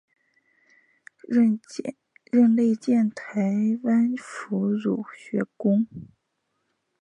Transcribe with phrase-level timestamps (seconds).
[1.27, 3.43] 任内建台
[3.83, 5.85] 湾府儒学宫。